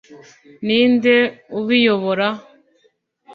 [0.65, 1.15] ninde
[1.57, 2.27] ubiyobora